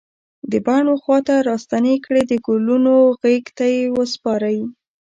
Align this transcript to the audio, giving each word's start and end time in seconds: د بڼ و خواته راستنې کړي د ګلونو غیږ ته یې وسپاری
د 0.51 0.53
بڼ 0.65 0.83
و 0.89 0.95
خواته 1.03 1.35
راستنې 1.49 1.95
کړي 2.05 2.21
د 2.27 2.33
ګلونو 2.45 2.93
غیږ 3.21 3.45
ته 3.57 3.65
یې 3.75 3.81
وسپاری 3.97 4.59